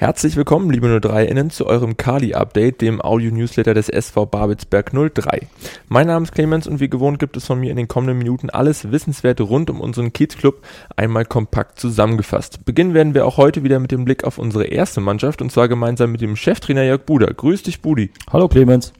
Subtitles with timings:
[0.00, 5.46] Herzlich willkommen, liebe 03-Innen, zu eurem Kali-Update, dem Audio-Newsletter des SV Babelsberg 03.
[5.88, 8.48] Mein Name ist Clemens und wie gewohnt gibt es von mir in den kommenden Minuten
[8.48, 10.62] alles Wissenswerte rund um unseren Kiez-Club
[10.96, 12.64] einmal kompakt zusammengefasst.
[12.64, 15.68] Beginnen werden wir auch heute wieder mit dem Blick auf unsere erste Mannschaft und zwar
[15.68, 17.34] gemeinsam mit dem Cheftrainer Jörg Buder.
[17.34, 18.10] Grüß dich, Budi.
[18.32, 18.94] Hallo, Clemens.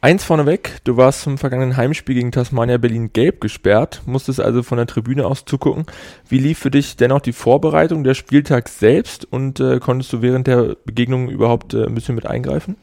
[0.00, 4.76] Eins vorneweg, du warst zum vergangenen Heimspiel gegen Tasmania Berlin gelb gesperrt, musstest also von
[4.76, 5.86] der Tribüne aus zugucken.
[6.28, 10.46] Wie lief für dich dennoch die Vorbereitung der Spieltag selbst und äh, konntest du während
[10.46, 12.76] der Begegnung überhaupt äh, ein bisschen mit eingreifen?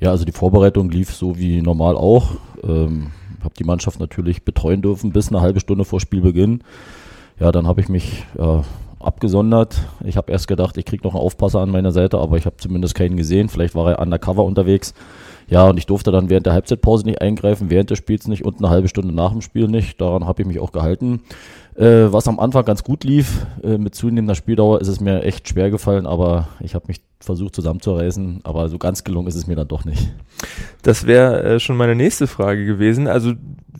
[0.00, 2.36] Ja, also die Vorbereitung lief so wie normal auch.
[2.62, 3.10] Ähm,
[3.42, 6.62] habe die Mannschaft natürlich betreuen dürfen bis eine halbe Stunde vor Spielbeginn.
[7.40, 8.60] Ja, dann habe ich mich äh,
[9.00, 9.80] abgesondert.
[10.04, 12.56] Ich habe erst gedacht, ich kriege noch einen Aufpasser an meiner Seite, aber ich habe
[12.58, 13.48] zumindest keinen gesehen.
[13.48, 14.94] Vielleicht war er undercover unterwegs.
[15.48, 18.58] Ja, und ich durfte dann während der Halbzeitpause nicht eingreifen, während des Spiels nicht und
[18.58, 20.00] eine halbe Stunde nach dem Spiel nicht.
[20.00, 21.22] Daran habe ich mich auch gehalten.
[21.74, 25.48] Äh, was am Anfang ganz gut lief, äh, mit zunehmender Spieldauer ist es mir echt
[25.48, 29.56] schwer gefallen, aber ich habe mich versucht zusammenzureißen, aber so ganz gelungen ist es mir
[29.56, 30.12] dann doch nicht.
[30.82, 33.06] Das wäre äh, schon meine nächste Frage gewesen.
[33.06, 33.32] Also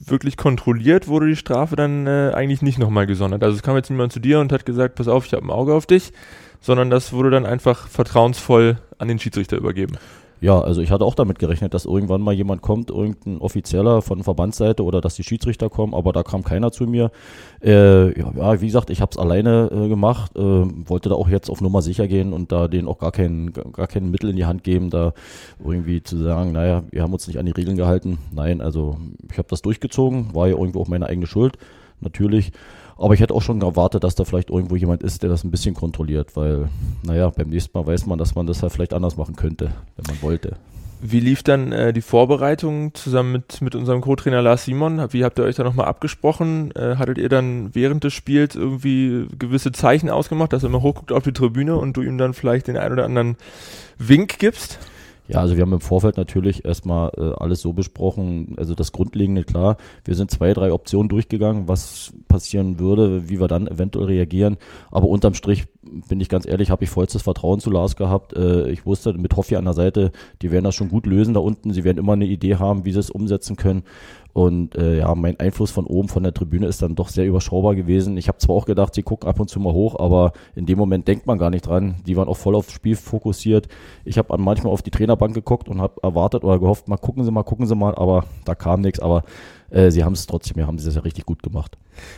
[0.06, 3.42] wirklich kontrolliert wurde die Strafe dann äh, eigentlich nicht nochmal gesondert.
[3.42, 5.50] Also es kam jetzt niemand zu dir und hat gesagt, pass auf, ich habe ein
[5.50, 6.12] Auge auf dich,
[6.60, 9.96] sondern das wurde dann einfach vertrauensvoll an den Schiedsrichter übergeben.
[10.40, 14.22] Ja, also ich hatte auch damit gerechnet, dass irgendwann mal jemand kommt, irgendein Offizieller von
[14.22, 17.10] Verbandsseite oder dass die Schiedsrichter kommen, aber da kam keiner zu mir.
[17.60, 21.50] Äh, ja, wie gesagt, ich habe es alleine äh, gemacht, äh, wollte da auch jetzt
[21.50, 24.46] auf Nummer sicher gehen und da denen auch gar kein, gar kein Mittel in die
[24.46, 25.12] Hand geben, da
[25.62, 28.18] irgendwie zu sagen, naja, wir haben uns nicht an die Regeln gehalten.
[28.32, 28.96] Nein, also
[29.30, 31.58] ich habe das durchgezogen, war ja irgendwo auch meine eigene Schuld,
[32.00, 32.52] natürlich.
[32.96, 35.52] Aber ich hätte auch schon erwartet, dass da vielleicht irgendwo jemand ist, der das ein
[35.52, 36.68] bisschen kontrolliert, weil,
[37.04, 40.04] naja, beim nächsten Mal weiß man, dass man das halt vielleicht anders machen könnte, wenn
[40.08, 40.56] man wollte.
[41.00, 45.12] Wie lief dann äh, die Vorbereitung zusammen mit, mit unserem Co-Trainer Lars Simon?
[45.12, 46.72] Wie habt ihr euch da nochmal abgesprochen?
[46.72, 51.12] Äh, hattet ihr dann während des Spiels irgendwie gewisse Zeichen ausgemacht, dass er immer hochguckt
[51.12, 53.36] auf die Tribüne und du ihm dann vielleicht den ein oder anderen
[53.98, 54.80] Wink gibst?
[55.28, 58.54] Ja, also wir haben im Vorfeld natürlich erstmal äh, alles so besprochen.
[58.56, 63.46] Also das Grundlegende, klar, wir sind zwei, drei Optionen durchgegangen, was passieren würde, wie wir
[63.46, 64.56] dann eventuell reagieren.
[64.90, 65.66] Aber unterm Strich,
[66.08, 68.34] bin ich ganz ehrlich, habe ich vollstes Vertrauen zu Lars gehabt.
[68.34, 70.12] Äh, ich wusste mit Hoffi an der Seite,
[70.42, 71.72] die werden das schon gut lösen da unten.
[71.72, 73.82] Sie werden immer eine Idee haben, wie sie es umsetzen können.
[74.32, 77.74] Und äh, ja, mein Einfluss von oben, von der Tribüne ist dann doch sehr überschaubar
[77.74, 78.16] gewesen.
[78.16, 80.78] Ich habe zwar auch gedacht, sie gucken ab und zu mal hoch, aber in dem
[80.78, 81.96] Moment denkt man gar nicht dran.
[82.06, 83.68] Die waren auch voll aufs Spiel fokussiert.
[84.04, 87.32] Ich habe manchmal auf die Trainerbank geguckt und habe erwartet oder gehofft, mal gucken Sie
[87.32, 89.00] mal, gucken Sie mal, aber da kam nichts.
[89.00, 89.24] Aber
[89.70, 91.76] äh, sie haben es trotzdem, ja, haben sie das ja richtig gut gemacht.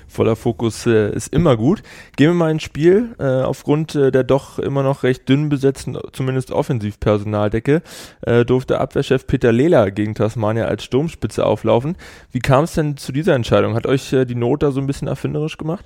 [0.08, 1.82] Voller Fokus äh, ist immer gut.
[2.16, 3.14] Gehen wir mal ins Spiel.
[3.18, 7.82] Äh, aufgrund äh, der doch immer noch recht dünn besetzten, zumindest Offensivpersonaldecke,
[8.22, 11.96] äh, durfte Abwehrchef Peter Lehler gegen Tasmania als Sturmspitze auflaufen.
[12.32, 13.74] Wie kam es denn zu dieser Entscheidung?
[13.74, 15.84] Hat euch äh, die Not da so ein bisschen erfinderisch gemacht?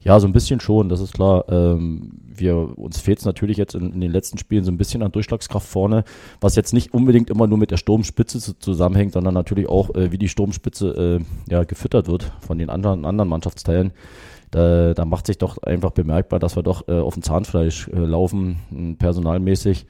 [0.00, 1.44] Ja, so ein bisschen schon, das ist klar.
[1.48, 5.02] Ähm, wir, uns fehlt es natürlich jetzt in, in, den letzten Spielen so ein bisschen
[5.02, 6.04] an Durchschlagskraft vorne,
[6.40, 10.12] was jetzt nicht unbedingt immer nur mit der Sturmspitze zu, zusammenhängt, sondern natürlich auch, äh,
[10.12, 13.92] wie die Sturmspitze äh, ja, gefüttert wird von den anderen, anderen Mannschaftsteilen.
[14.50, 17.98] Da, da macht sich doch einfach bemerkbar, dass wir doch äh, auf dem Zahnfleisch äh,
[17.98, 19.86] laufen, personalmäßig.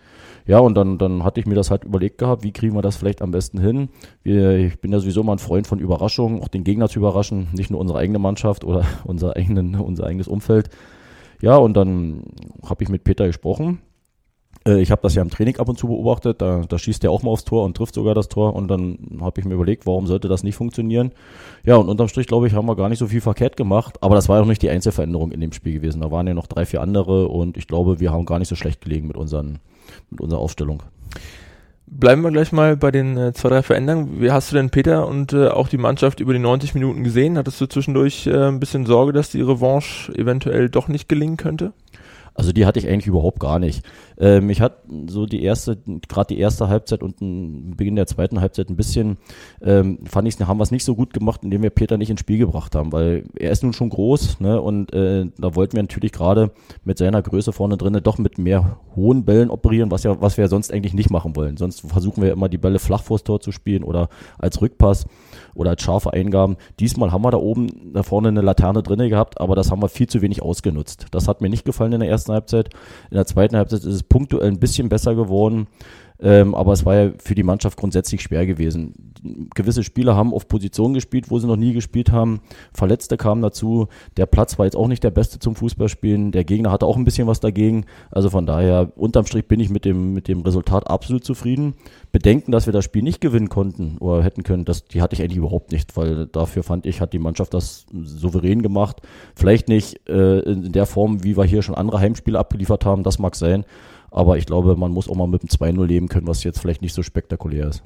[0.46, 2.96] Ja, und dann, dann hatte ich mir das halt überlegt gehabt, wie kriegen wir das
[2.96, 3.90] vielleicht am besten hin.
[4.22, 7.48] Wir, ich bin ja sowieso mal ein Freund von Überraschungen, auch den Gegner zu überraschen,
[7.52, 10.70] nicht nur unsere eigene Mannschaft oder unser, eigenen, unser eigenes Umfeld.
[11.40, 12.24] Ja, und dann
[12.64, 13.80] habe ich mit Peter gesprochen.
[14.68, 17.10] Äh, ich habe das ja im Training ab und zu beobachtet, da, da schießt er
[17.10, 19.86] auch mal aufs Tor und trifft sogar das Tor und dann habe ich mir überlegt,
[19.86, 21.12] warum sollte das nicht funktionieren.
[21.64, 24.14] Ja, und unterm Strich, glaube ich, haben wir gar nicht so viel verkehrt gemacht, aber
[24.14, 26.02] das war auch nicht die Einzelveränderung in dem Spiel gewesen.
[26.02, 28.56] Da waren ja noch drei, vier andere und ich glaube, wir haben gar nicht so
[28.56, 29.58] schlecht gelegen mit unseren
[30.10, 30.82] mit unserer Aufstellung.
[31.90, 34.20] Bleiben wir gleich mal bei den äh, zwei, drei Veränderungen.
[34.20, 37.38] Wie hast du denn Peter und äh, auch die Mannschaft über die 90 Minuten gesehen?
[37.38, 41.72] Hattest du zwischendurch äh, ein bisschen Sorge, dass die Revanche eventuell doch nicht gelingen könnte?
[42.38, 43.84] Also die hatte ich eigentlich überhaupt gar nicht.
[44.18, 47.16] Ähm, ich hatte so die erste, gerade die erste Halbzeit und
[47.76, 49.18] Beginn der zweiten Halbzeit ein bisschen,
[49.62, 52.20] ähm, fand ich, haben wir es nicht so gut gemacht, indem wir Peter nicht ins
[52.20, 55.82] Spiel gebracht haben, weil er ist nun schon groß, ne, und äh, da wollten wir
[55.82, 56.50] natürlich gerade
[56.84, 60.48] mit seiner Größe vorne drinnen doch mit mehr hohen Bällen operieren, was ja, was wir
[60.48, 61.56] sonst eigentlich nicht machen wollen.
[61.56, 65.06] Sonst versuchen wir immer die Bälle flach vors Tor zu spielen oder als Rückpass
[65.54, 66.56] oder als scharfe Eingaben.
[66.80, 69.88] Diesmal haben wir da oben da vorne eine Laterne drinne gehabt, aber das haben wir
[69.88, 71.06] viel zu wenig ausgenutzt.
[71.10, 72.70] Das hat mir nicht gefallen in der ersten Halbzeit.
[73.10, 75.66] In der zweiten Halbzeit ist es punktuell ein bisschen besser geworden.
[76.20, 79.12] Ähm, aber es war ja für die Mannschaft grundsätzlich schwer gewesen.
[79.54, 82.40] Gewisse Spieler haben auf Positionen gespielt, wo sie noch nie gespielt haben.
[82.72, 83.86] Verletzte kamen dazu.
[84.16, 86.32] Der Platz war jetzt auch nicht der beste zum Fußballspielen.
[86.32, 87.84] Der Gegner hatte auch ein bisschen was dagegen.
[88.10, 91.74] Also von daher, unterm Strich bin ich mit dem, mit dem Resultat absolut zufrieden.
[92.10, 95.22] Bedenken, dass wir das Spiel nicht gewinnen konnten oder hätten können, das, die hatte ich
[95.22, 99.02] eigentlich überhaupt nicht, weil dafür fand ich, hat die Mannschaft das souverän gemacht.
[99.36, 103.20] Vielleicht nicht äh, in der Form, wie wir hier schon andere Heimspiele abgeliefert haben, das
[103.20, 103.64] mag sein.
[104.10, 106.82] Aber ich glaube, man muss auch mal mit dem 2-0 leben können, was jetzt vielleicht
[106.82, 107.82] nicht so spektakulär ist.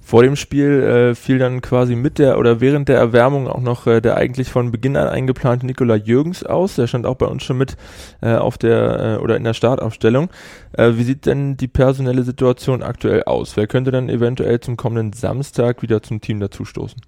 [0.00, 3.86] Vor dem Spiel äh, fiel dann quasi mit der oder während der Erwärmung auch noch
[3.86, 6.74] äh, der eigentlich von Beginn an eingeplante Nikola Jürgens aus.
[6.74, 7.76] Der stand auch bei uns schon mit
[8.20, 10.28] äh, auf der äh, oder in der Startaufstellung.
[10.72, 13.56] Äh, wie sieht denn die personelle Situation aktuell aus?
[13.56, 17.00] Wer könnte dann eventuell zum kommenden Samstag wieder zum Team dazustoßen?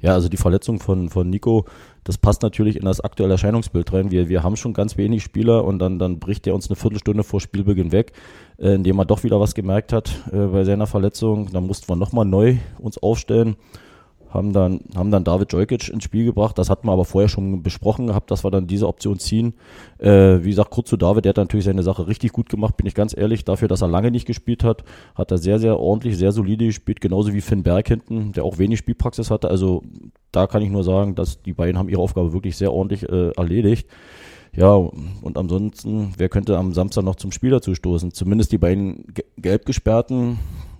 [0.00, 1.64] Ja, also die Verletzung von, von Nico,
[2.04, 4.10] das passt natürlich in das aktuelle Erscheinungsbild rein.
[4.10, 7.24] Wir, wir haben schon ganz wenig Spieler und dann, dann bricht er uns eine Viertelstunde
[7.24, 8.12] vor Spielbeginn weg,
[8.58, 11.50] äh, indem er doch wieder was gemerkt hat äh, bei seiner Verletzung.
[11.52, 13.56] Dann mussten wir nochmal neu uns aufstellen
[14.30, 16.58] haben dann, haben dann David Jojkic ins Spiel gebracht.
[16.58, 19.54] Das hatten wir aber vorher schon besprochen gehabt, dass wir dann diese Option ziehen.
[19.98, 22.86] Äh, wie gesagt, kurz zu David, der hat natürlich seine Sache richtig gut gemacht, bin
[22.86, 23.44] ich ganz ehrlich.
[23.44, 24.84] Dafür, dass er lange nicht gespielt hat,
[25.14, 28.58] hat er sehr, sehr ordentlich, sehr solide gespielt, genauso wie Finn Berg hinten, der auch
[28.58, 29.48] wenig Spielpraxis hatte.
[29.48, 29.82] Also
[30.30, 33.30] da kann ich nur sagen, dass die beiden haben ihre Aufgabe wirklich sehr ordentlich äh,
[33.30, 33.88] erledigt.
[34.54, 38.12] Ja, und ansonsten, wer könnte am Samstag noch zum Spiel dazu stoßen?
[38.12, 39.04] Zumindest die beiden
[39.36, 40.38] gelb gesperrten,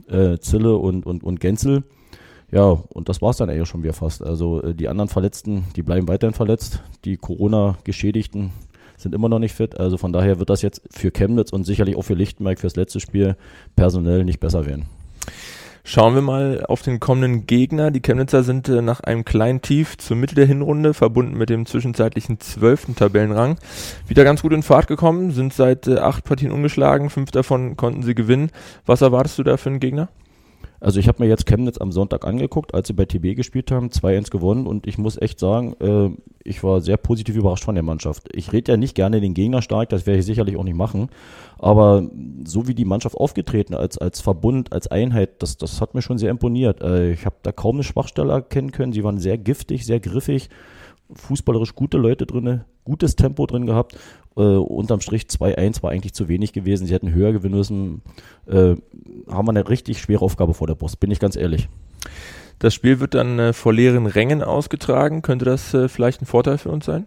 [0.08, 1.84] äh, Zille und, und, und Genzel
[2.50, 4.22] ja, und das war es dann eigentlich schon wieder fast.
[4.22, 6.82] Also äh, die anderen Verletzten, die bleiben weiterhin verletzt.
[7.04, 8.52] Die Corona-Geschädigten
[8.96, 9.78] sind immer noch nicht fit.
[9.78, 13.00] Also von daher wird das jetzt für Chemnitz und sicherlich auch für Lichtenberg fürs letzte
[13.00, 13.36] Spiel
[13.76, 14.86] personell nicht besser werden.
[15.84, 17.90] Schauen wir mal auf den kommenden Gegner.
[17.90, 21.64] Die Chemnitzer sind äh, nach einem kleinen Tief zur Mitte der Hinrunde, verbunden mit dem
[21.64, 23.56] zwischenzeitlichen zwölften Tabellenrang,
[24.06, 28.02] wieder ganz gut in Fahrt gekommen, sind seit äh, acht Partien ungeschlagen, fünf davon konnten
[28.02, 28.50] sie gewinnen.
[28.84, 30.08] Was erwartest du da für einen Gegner?
[30.80, 33.88] Also ich habe mir jetzt Chemnitz am Sonntag angeguckt, als sie bei TB gespielt haben,
[33.88, 36.10] 2-1 gewonnen und ich muss echt sagen, äh,
[36.44, 38.28] ich war sehr positiv überrascht von der Mannschaft.
[38.32, 41.08] Ich rede ja nicht gerne den Gegner stark, das werde ich sicherlich auch nicht machen,
[41.58, 42.08] aber
[42.46, 46.18] so wie die Mannschaft aufgetreten als als Verbund, als Einheit, das das hat mir schon
[46.18, 46.80] sehr imponiert.
[46.80, 50.48] Äh, ich habe da kaum eine Schwachstelle erkennen können, sie waren sehr giftig, sehr griffig
[51.12, 53.96] fußballerisch gute Leute drin, gutes Tempo drin gehabt.
[54.38, 56.86] Äh, unterm Strich 2-1 war eigentlich zu wenig gewesen.
[56.86, 58.02] Sie hätten höher gewinnen müssen.
[58.46, 58.76] Äh,
[59.28, 61.68] haben wir eine richtig schwere Aufgabe vor der Brust, bin ich ganz ehrlich.
[62.60, 65.22] Das Spiel wird dann äh, vor leeren Rängen ausgetragen.
[65.22, 67.06] Könnte das äh, vielleicht ein Vorteil für uns sein?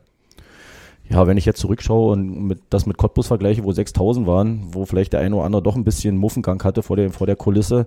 [1.10, 4.86] Ja, wenn ich jetzt zurückschaue und mit, das mit Cottbus vergleiche, wo 6000 waren, wo
[4.86, 7.86] vielleicht der eine oder andere doch ein bisschen Muffengang hatte vor der, vor der Kulisse,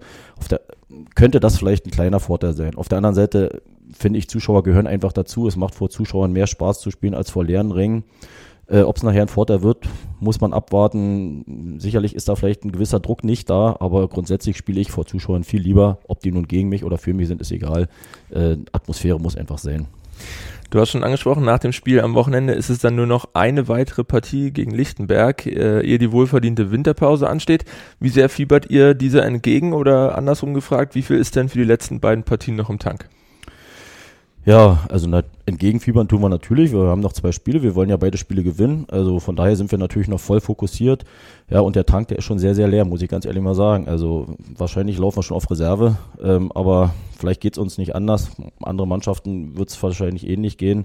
[0.50, 0.60] der,
[1.14, 2.76] könnte das vielleicht ein kleiner Vorteil sein.
[2.76, 3.62] Auf der anderen Seite
[3.92, 5.46] finde ich, Zuschauer gehören einfach dazu.
[5.46, 8.04] Es macht vor Zuschauern mehr Spaß zu spielen als vor leeren Rängen.
[8.66, 9.86] Äh, Ob es nachher ein Vorteil wird,
[10.20, 11.78] muss man abwarten.
[11.78, 15.44] Sicherlich ist da vielleicht ein gewisser Druck nicht da, aber grundsätzlich spiele ich vor Zuschauern
[15.44, 15.98] viel lieber.
[16.08, 17.88] Ob die nun gegen mich oder für mich sind, ist egal.
[18.30, 19.88] Äh, Atmosphäre muss einfach sein.
[20.70, 23.68] Du hast schon angesprochen, nach dem Spiel am Wochenende ist es dann nur noch eine
[23.68, 27.64] weitere Partie gegen Lichtenberg, äh, ehe die wohlverdiente Winterpause ansteht.
[28.00, 31.64] Wie sehr fiebert ihr dieser entgegen oder andersrum gefragt, wie viel ist denn für die
[31.64, 33.08] letzten beiden Partien noch im Tank?
[34.46, 35.08] Ja, also
[35.46, 36.70] entgegenfiebern tun wir natürlich.
[36.70, 37.62] Wir haben noch zwei Spiele.
[37.62, 38.84] Wir wollen ja beide Spiele gewinnen.
[38.90, 41.04] Also von daher sind wir natürlich noch voll fokussiert.
[41.48, 43.54] Ja, und der Tank, der ist schon sehr, sehr leer, muss ich ganz ehrlich mal
[43.54, 43.88] sagen.
[43.88, 45.96] Also wahrscheinlich laufen wir schon auf Reserve.
[46.22, 48.32] Ähm, aber vielleicht geht's uns nicht anders.
[48.62, 50.84] Andere Mannschaften wird's wahrscheinlich ähnlich gehen.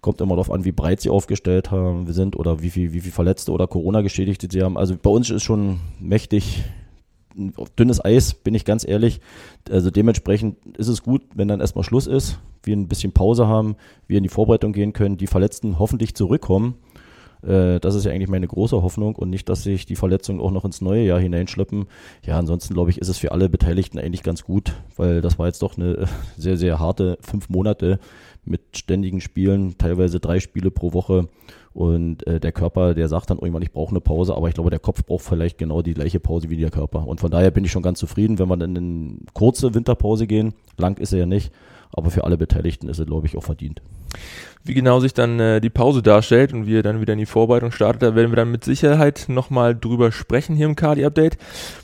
[0.00, 3.00] Kommt immer darauf an, wie breit sie aufgestellt haben, wir sind oder wie viel, wie
[3.00, 4.78] viel Verletzte oder Corona-Geschädigte sie haben.
[4.78, 6.64] Also bei uns ist schon mächtig
[7.78, 9.20] dünnes Eis, bin ich ganz ehrlich.
[9.70, 13.76] Also dementsprechend ist es gut, wenn dann erstmal Schluss ist, wir ein bisschen Pause haben,
[14.06, 16.76] wir in die Vorbereitung gehen können, die Verletzten hoffentlich zurückkommen.
[17.42, 20.50] Äh, das ist ja eigentlich meine große Hoffnung und nicht, dass sich die Verletzungen auch
[20.50, 21.86] noch ins neue Jahr hineinschleppen.
[22.24, 25.46] Ja, ansonsten glaube ich, ist es für alle Beteiligten eigentlich ganz gut, weil das war
[25.46, 27.98] jetzt doch eine sehr, sehr harte fünf Monate
[28.44, 31.28] mit ständigen Spielen, teilweise drei Spiele pro Woche.
[31.76, 34.70] Und äh, der Körper, der sagt dann irgendwann, ich brauche eine Pause, aber ich glaube,
[34.70, 37.06] der Kopf braucht vielleicht genau die gleiche Pause wie der Körper.
[37.06, 40.26] Und von daher bin ich schon ganz zufrieden, wenn wir dann in eine kurze Winterpause
[40.26, 40.54] gehen.
[40.78, 41.52] Lang ist er ja nicht,
[41.92, 43.82] aber für alle Beteiligten ist er, glaube ich, auch verdient.
[44.64, 47.26] Wie genau sich dann äh, die Pause darstellt und wie er dann wieder in die
[47.26, 51.38] Vorbereitung startet, da werden wir dann mit Sicherheit nochmal drüber sprechen hier im Kali-Update.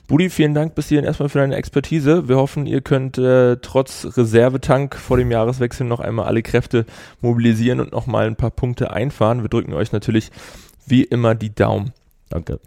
[0.08, 2.28] Budi, vielen Dank bis hierhin erstmal für deine Expertise.
[2.28, 6.84] Wir hoffen, ihr könnt äh, trotz Reservetank vor dem Jahreswechsel noch einmal alle Kräfte
[7.20, 9.42] mobilisieren und nochmal ein paar Punkte einfahren.
[9.42, 10.32] Wir drücken euch natürlich
[10.84, 11.92] wie immer die Daumen.
[12.30, 12.58] Danke.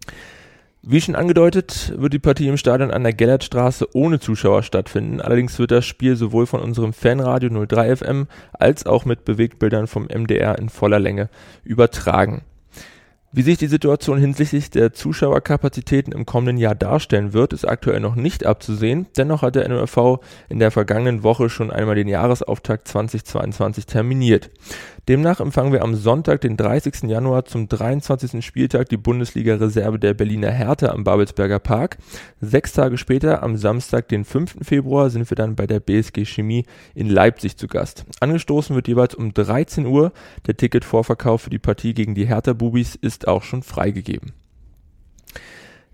[0.88, 5.20] Wie schon angedeutet, wird die Partie im Stadion an der Gellertstraße ohne Zuschauer stattfinden.
[5.20, 10.04] Allerdings wird das Spiel sowohl von unserem Fanradio 03 FM als auch mit Bewegtbildern vom
[10.04, 11.30] MDR in voller Länge
[11.64, 12.44] übertragen.
[13.32, 18.16] Wie sich die Situation hinsichtlich der Zuschauerkapazitäten im kommenden Jahr darstellen wird, ist aktuell noch
[18.16, 19.08] nicht abzusehen.
[19.18, 24.52] Dennoch hat der NOFV in der vergangenen Woche schon einmal den Jahresauftakt 2022 terminiert.
[25.08, 27.04] Demnach empfangen wir am Sonntag, den 30.
[27.04, 28.44] Januar zum 23.
[28.44, 31.98] Spieltag die Bundesliga-Reserve der Berliner Hertha am Babelsberger Park.
[32.42, 34.58] Sechs Tage später, am Samstag, den 5.
[34.64, 38.04] Februar, sind wir dann bei der BSG Chemie in Leipzig zu Gast.
[38.20, 40.12] Angestoßen wird jeweils um 13 Uhr.
[40.48, 44.34] Der Ticketvorverkauf für die Partie gegen die Hertha-Bubis ist auch schon freigegeben.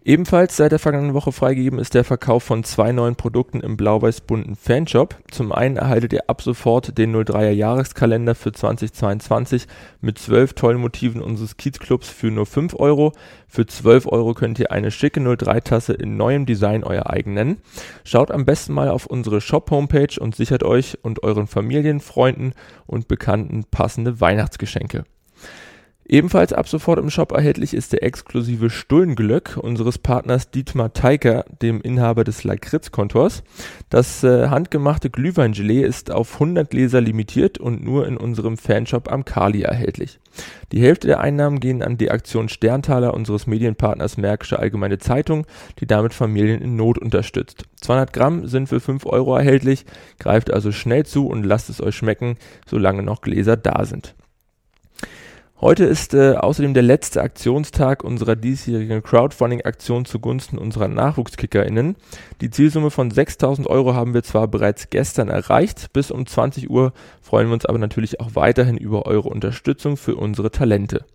[0.04, 4.56] Ebenfalls seit der vergangenen Woche freigegeben ist der Verkauf von zwei neuen Produkten im blau-weiß-bunten
[4.56, 5.16] Fanshop.
[5.30, 9.68] Zum einen erhaltet ihr ab sofort den 03er Jahreskalender für 2022
[10.02, 13.12] mit zwölf tollen Motiven unseres Kiezclubs für nur 5 Euro.
[13.48, 17.58] Für 12 Euro könnt ihr eine schicke 03-Tasse in neuem Design euer eigen nennen.
[18.04, 22.54] Schaut am besten mal auf unsere Shop-Homepage und sichert euch und euren Familien, Freunden
[22.88, 25.04] und Bekannten passende Weihnachtsgeschenke.
[26.08, 31.80] Ebenfalls ab sofort im Shop erhältlich ist der exklusive Stullenglöck unseres Partners Dietmar Teiker, dem
[31.80, 33.44] Inhaber des Lakritz-Kontors.
[33.90, 39.26] Das äh, handgemachte Glühweingelee ist auf 100 Gläser limitiert und nur in unserem Fanshop am
[39.26, 40.20] Kali erhältlich.
[40.72, 45.46] Die Hälfte der Einnahmen gehen an die Aktion Sterntaler unseres Medienpartners Märkische Allgemeine Zeitung,
[45.80, 47.64] die damit Familien in Not unterstützt.
[47.82, 49.86] 200 Gramm sind für 5 Euro erhältlich,
[50.20, 54.16] greift also schnell zu und lasst es euch schmecken, solange noch Gläser da sind.
[55.62, 61.98] Heute ist äh, außerdem der letzte Aktionstag unserer diesjährigen Crowdfunding-Aktion zugunsten unserer NachwuchskickerInnen.
[62.42, 66.94] Die Zielsumme von 6000 Euro haben wir zwar bereits gestern erreicht, bis um 20 Uhr
[67.22, 71.06] freuen wir uns aber natürlich auch weiterhin über eure Unterstützung für unsere Talente.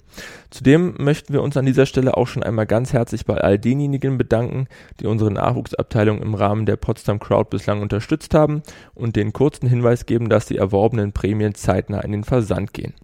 [0.50, 4.16] Zudem möchten wir uns an dieser Stelle auch schon einmal ganz herzlich bei all denjenigen
[4.16, 4.68] bedanken,
[5.00, 8.62] die unsere Nachwuchsabteilung im Rahmen der Potsdam Crowd bislang unterstützt haben
[8.94, 12.94] und den kurzen Hinweis geben, dass die erworbenen Prämien zeitnah in den Versand gehen.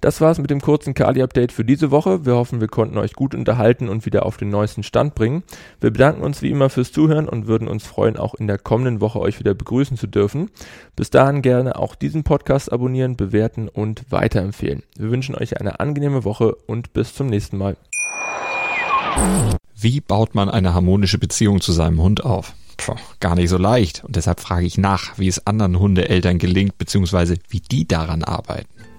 [0.00, 2.24] Das war's mit dem kurzen Kali-Update für diese Woche.
[2.24, 5.42] Wir hoffen, wir konnten euch gut unterhalten und wieder auf den neuesten Stand bringen.
[5.80, 9.00] Wir bedanken uns wie immer fürs Zuhören und würden uns freuen, auch in der kommenden
[9.00, 10.50] Woche euch wieder begrüßen zu dürfen.
[10.94, 14.84] Bis dahin gerne auch diesen Podcast abonnieren, bewerten und weiterempfehlen.
[14.96, 17.76] Wir wünschen euch eine angenehme Woche und bis zum nächsten Mal.
[19.74, 22.54] Wie baut man eine harmonische Beziehung zu seinem Hund auf?
[22.76, 24.04] Puh, gar nicht so leicht.
[24.04, 28.68] Und deshalb frage ich nach, wie es anderen Hundeeltern gelingt, beziehungsweise wie die daran arbeiten.